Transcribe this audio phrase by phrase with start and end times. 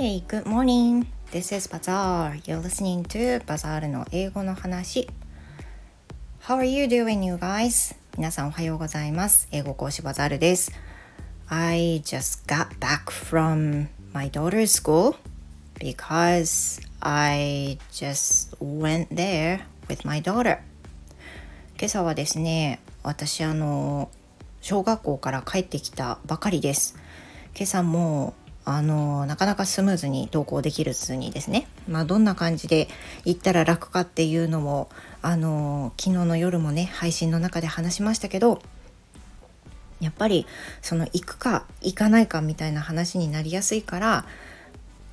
[0.00, 1.08] Hey, good morning.
[1.32, 2.36] This is Bazaar.
[2.46, 5.08] You're listening to Bazaar の英語の話。
[6.42, 7.96] How are you doing, you guys?
[8.16, 9.48] 皆さんおはようございます。
[9.50, 10.70] 英語講師バザールです。
[11.48, 15.16] I just got back from my daughter's school
[15.80, 20.60] because I just went there with my daughter.
[21.76, 24.10] 今朝はですね、私あの
[24.60, 26.94] 小学校から帰ってきたばかりです。
[27.56, 28.34] 今朝も
[28.70, 32.88] あのなかなかスムーズに投稿できる図にですね、まあ、どんな感じで
[33.24, 34.90] 行ったら楽かっていうのも
[35.22, 38.60] あの昨日の夜もね配信の中で話しましたけど
[40.00, 40.46] やっぱり
[40.82, 44.26] その行くか行かないかみたいな話になりやすいから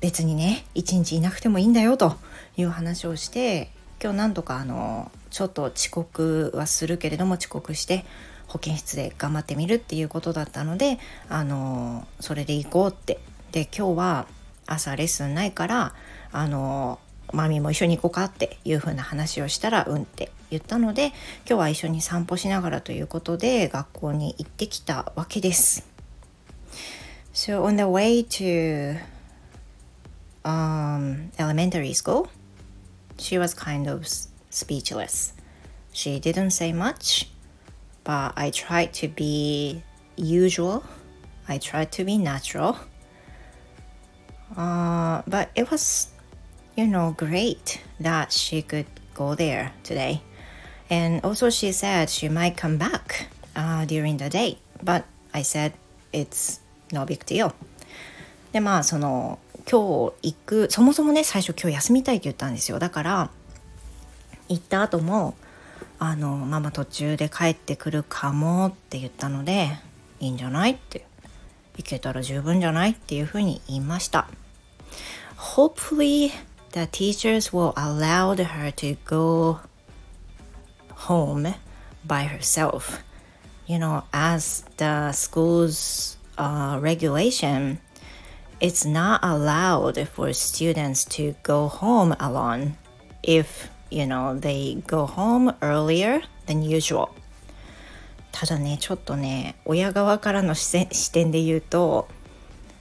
[0.00, 2.16] 別にね一日いなくてもいいんだよと
[2.58, 3.70] いう話をして
[4.02, 8.04] 今日何とかあのちょっと遅刻はするけれども遅刻して
[8.46, 10.98] 保健室で頑張ってみるっていうことだったので
[11.30, 13.18] あのそれで行こうって
[13.52, 14.26] で今日は
[14.66, 15.94] 朝レッスンないから
[16.32, 16.98] あの
[17.32, 21.14] マミも一緒に行こうかっていう風な話をしたらうんって言ったので今
[21.46, 25.86] 日は一緒に散歩しながらということで学校に行ってきたわけです。
[27.34, 28.98] So on the way to
[30.44, 32.28] um, elementary school,
[33.16, 34.06] she was kind of
[34.50, 35.34] speechless.
[35.92, 37.30] She didn't say much,
[38.04, 39.82] but I tried to be
[40.16, 40.82] usual.
[41.46, 42.76] I tried to be natural.
[44.56, 46.08] Uh, but it was,
[46.76, 50.22] you know, great that she could go there today.
[50.90, 54.58] And also, she said she might come back uh, during the day.
[54.82, 55.72] But I said
[56.12, 56.60] it's
[56.92, 57.52] no big deal.
[58.52, 59.38] でまあその
[59.70, 63.30] 今日行くそもそもね最初今日休みたいって言ったんですよだから
[64.48, 65.34] 行った後も
[65.98, 69.68] あのママ途中で帰ってくるかもって言ったので
[70.20, 71.04] いいんじゃないって
[71.76, 74.28] 行けたら十分じゃないっていうふうに言いました
[75.37, 76.33] hopefully
[76.71, 79.59] the teachers will allow her to go
[80.91, 81.53] home
[82.05, 83.03] by herself.
[83.67, 87.79] You know, as the school's uh, regulation,
[88.59, 92.77] it's not allowed for students to go home alone
[93.21, 97.09] if, you know, they go home earlier than usual.
[98.31, 102.07] ただねちょっとね親側からの視点で言うと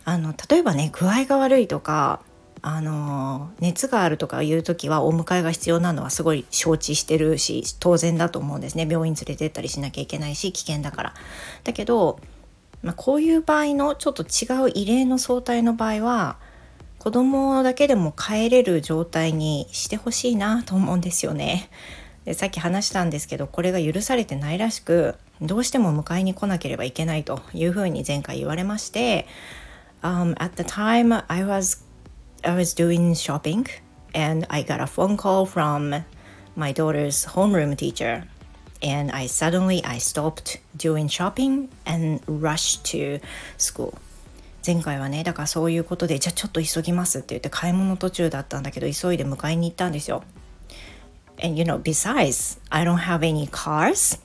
[0.05, 2.21] あの例えばね具合が悪いとか
[2.62, 8.88] あの熱があるとかいう時はお迎えが必要なのはすごい承知してるし当然だと思うんですね。
[8.90, 11.14] 病院連れてったりしなきゃいけないし危険だから。
[11.64, 12.20] だけど、
[12.82, 16.38] まあ、こういう場合のちょっと違う異例の相対の場合は
[17.00, 21.70] 子供だけでも帰れる状態にしてほしいなと思うんですよね。
[22.26, 29.28] でさっき話したんですけどこれが許されてないらしくどうしても迎えに来なければいけないというふうに前回言われまして、
[30.02, 31.87] um, At the time I was
[32.45, 33.67] I was doing shopping
[34.15, 36.05] and I got a phone call from
[36.57, 38.25] my daughter's homeroom teacher
[38.83, 43.21] and I suddenly I stopped doing shopping and rushed to
[43.59, 43.95] school
[44.65, 50.23] 前回はねだからそういうことでじゃあちょっと急ぎますって言って買い物途中だったんだけど急いで迎えに行ったんですよ
[51.43, 54.21] and you know besides I don't have any cars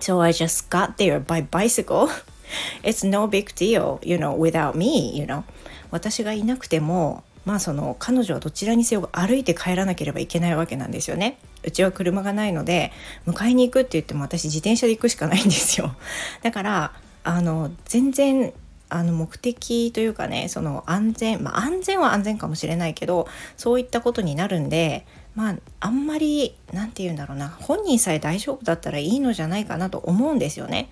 [0.00, 2.08] so I just got there by bicycle
[2.82, 5.44] it's no big deal you know without me you know
[5.91, 11.39] 私がいなくてもまあその彼女はどちらにせよ歩いて帰らなければいけないわけなんですよね。
[11.63, 12.91] うちは車がないので
[13.25, 15.95] 迎えに行くって言っても私自転車で行くしかないんですよ。
[16.43, 16.93] だから
[17.23, 18.51] あの全然
[18.89, 30.89] あの目的というかねその安全まあ安全は安全かもしれないけどそういったことになるんでまああんまり何て言うんだろうな本人さえ大丈夫だったらいいのじゃないかなと思うんですよね。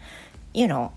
[0.53, 0.91] You know,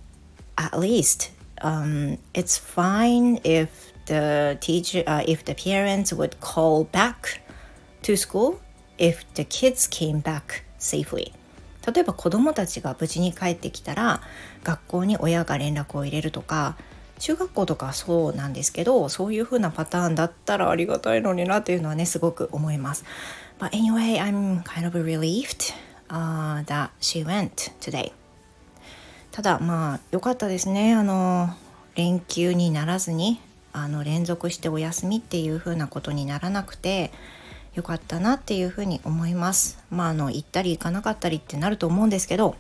[0.55, 1.33] at least
[1.63, 7.41] um, it's fine if the teacher, uh, if the parents would call back
[8.03, 8.61] to school
[8.99, 11.33] if the kids came back safely.
[11.87, 14.21] 例えば子どもたちが無事に帰ってきたら
[14.63, 16.77] 学校に親が連絡を入れるとか
[17.19, 23.05] 中学校とかそうなんですけどそういう風なパターンだったらありがたいのになっていうのはねすごく思います。
[23.59, 25.75] But anyway, I'm kind of relieved、
[26.09, 28.13] uh, that she went today.
[29.39, 30.95] ただまあ良かったですね。
[30.95, 31.51] あの
[31.95, 33.41] 連休にならずに
[33.73, 37.13] あの連続してお休みっていう風なことにならなくて
[37.77, 39.79] よかったなっていうふうに思います。
[39.93, 42.57] まああの行ったり行かなかったりってなると思うんですけど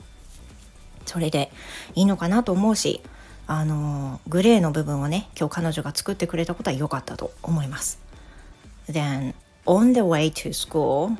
[1.04, 1.50] それで
[1.96, 3.00] いいのかなと思うし
[3.48, 7.98] あのグレーの部分をね今日彼女が作ってくれたことは良かったと思います。
[8.88, 9.34] Then
[9.66, 11.16] on the way to school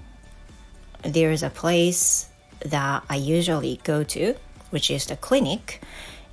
[1.02, 4.36] there is a place that I usually go to.
[4.70, 5.80] Which is the clinic,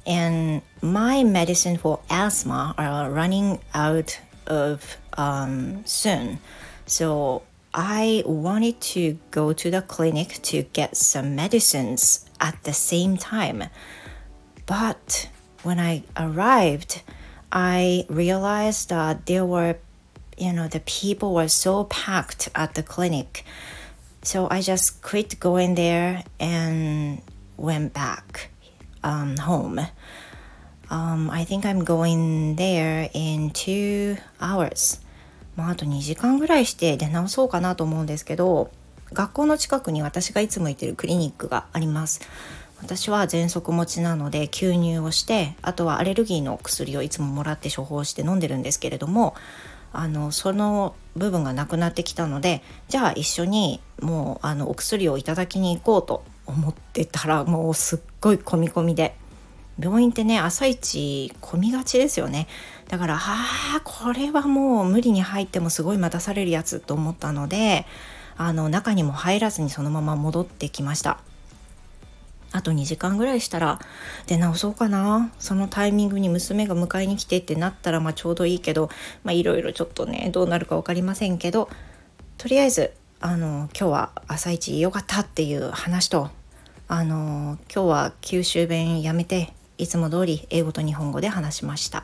[0.06, 6.40] and my medicine for asthma are running out of um, soon.
[6.86, 7.42] So
[7.74, 13.64] I wanted to go to the clinic to get some medicines at the same time.
[14.66, 15.30] But
[15.64, 17.02] when I arrived,
[17.52, 19.76] I realized that there were,
[20.38, 23.44] you know, the people were so packed at the clinic.
[24.22, 27.22] So I just quit going there and
[27.58, 28.52] went back
[29.04, 29.80] um, home.
[30.90, 35.02] Um, I think I'm going there in two hours.
[35.56, 38.72] まあ、あと2時間ぐらいして出直そうかなと思うんですけど
[39.14, 42.22] 学校の近くに私がいつも行ってるクリニックがあります
[42.82, 49.34] 私は喘息持ちなので吸入をしてあとはアレルギーの薬をいつももらって処方して飲んでるんですけれども
[49.94, 59.16] あのその部分がなくなってきたのでじゃあ一緒にもうあのお薬をいただきに行こうと思ってたらもうすっごい込み込みで。
[59.78, 62.48] 病院ってね朝一混みがちですよね。
[62.88, 63.20] だからあ
[63.78, 67.86] あこれはもう無理に入ってもすごい待たされるやつと思ったので
[68.38, 71.20] あの中にも入らずにそのまま戻ってきました。
[72.52, 73.80] あと2時間ぐらいしたら
[74.28, 75.30] 出直そうかな。
[75.40, 78.90] そのタイミングに娘が迎えに来てってなったらまあちょうどいいけど
[79.26, 81.68] まあいろいろちょっとねどうなるか分かりませんけど
[82.38, 86.30] とりあえずあの今日は朝一良かったっていう話と
[86.88, 92.04] あの今日は九州弁やめていつも通り英語と日本語で話しました。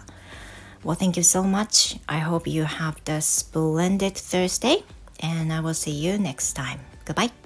[0.84, 2.00] Well, thank you so much.
[2.08, 4.84] I hope you have the splendid Thursday,
[5.22, 6.80] and I will see you next time.
[7.06, 7.41] Goodbye.